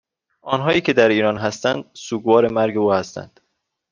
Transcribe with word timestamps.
آنهایی 0.41 0.81
که 0.81 0.93
در 0.93 1.09
ایران 1.09 1.37
هستند 1.37 1.85
سوگوار 1.93 2.47
مرگ 2.51 2.77
او 2.77 2.93
هستند 2.93 3.39